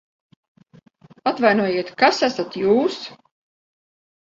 Atvainojiet, 1.33 1.93
kas 2.01 2.23
esat 2.31 2.59
jūs? 2.65 3.01